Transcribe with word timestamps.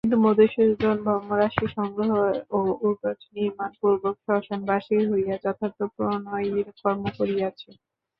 কিন্তু 0.03 0.17
মধুসূদন 0.25 0.97
ভস্মরাশি 1.05 1.65
সংগ্রহ 1.75 2.11
ও 2.51 2.59
উটজ 2.87 3.19
নির্মাণপূর্বক 3.35 4.15
শ্মশানবাসী 4.23 4.97
হইয়া 5.11 5.35
যথার্থ 5.43 5.79
প্রণয়ীর 5.95 6.67
কর্ম 6.79 7.03
করিয়াছে। 7.17 7.69